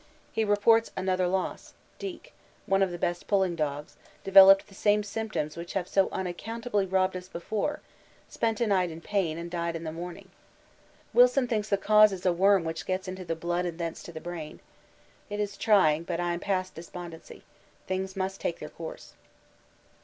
[0.31, 2.33] He reports another loss Deek,
[2.65, 7.15] one of the best pulling dogs, developed the same symptoms which have so unaccountably robbed
[7.15, 7.81] us before,
[8.27, 10.31] spent a night in pain, and died in the morning.
[11.13, 14.11] Wilson thinks the cause is a worm which gets into the blood and thence to
[14.11, 14.59] the brain.
[15.29, 17.43] It is trying, but I am past despondency.
[17.85, 19.13] Things must take their course.